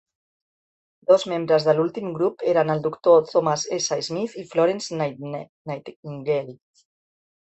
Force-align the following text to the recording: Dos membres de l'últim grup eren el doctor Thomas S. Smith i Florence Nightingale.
Dos 1.09 1.25
membres 1.33 1.67
de 1.67 1.75
l'últim 1.79 2.07
grup 2.15 2.45
eren 2.53 2.73
el 2.75 2.81
doctor 2.87 3.21
Thomas 3.33 3.65
S. 3.79 3.99
Smith 4.07 4.33
i 4.43 4.45
Florence 4.55 4.99
Nightingale. 5.01 6.59